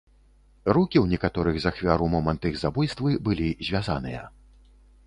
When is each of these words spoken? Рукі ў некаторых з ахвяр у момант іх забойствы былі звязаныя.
Рукі 0.77 0.97
ў 1.03 1.11
некаторых 1.13 1.59
з 1.65 1.69
ахвяр 1.73 1.99
у 2.07 2.09
момант 2.15 2.49
іх 2.53 2.59
забойствы 2.63 3.15
былі 3.29 3.47
звязаныя. 3.71 4.23